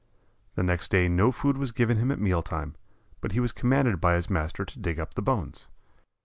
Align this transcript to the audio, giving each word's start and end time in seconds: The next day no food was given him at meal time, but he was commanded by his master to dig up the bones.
The 0.55 0.63
next 0.63 0.89
day 0.89 1.07
no 1.07 1.31
food 1.31 1.57
was 1.59 1.71
given 1.71 1.97
him 1.97 2.09
at 2.09 2.17
meal 2.17 2.41
time, 2.41 2.73
but 3.19 3.33
he 3.33 3.39
was 3.39 3.51
commanded 3.51 4.01
by 4.01 4.15
his 4.15 4.31
master 4.31 4.65
to 4.65 4.79
dig 4.79 4.99
up 4.99 5.13
the 5.13 5.21
bones. 5.21 5.67